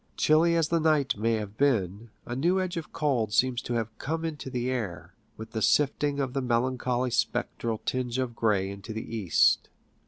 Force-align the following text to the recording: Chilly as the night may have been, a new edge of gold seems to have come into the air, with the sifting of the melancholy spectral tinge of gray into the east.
Chilly 0.17 0.55
as 0.55 0.69
the 0.69 0.79
night 0.79 1.15
may 1.15 1.33
have 1.33 1.57
been, 1.57 2.09
a 2.25 2.35
new 2.35 2.59
edge 2.59 2.75
of 2.75 2.91
gold 2.91 3.31
seems 3.31 3.61
to 3.61 3.75
have 3.75 3.95
come 3.99 4.25
into 4.25 4.49
the 4.49 4.67
air, 4.67 5.13
with 5.37 5.51
the 5.51 5.61
sifting 5.61 6.19
of 6.19 6.33
the 6.33 6.41
melancholy 6.41 7.11
spectral 7.11 7.77
tinge 7.77 8.17
of 8.17 8.35
gray 8.35 8.67
into 8.71 8.93
the 8.93 9.15
east. 9.15 9.69